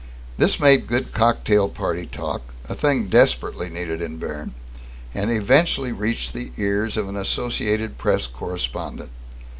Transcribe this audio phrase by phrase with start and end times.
[0.39, 4.55] This made good cocktail party talk, a thing desperately needed in Berne,
[5.13, 9.11] and eventually reached the ears of an Associated Press correspondent.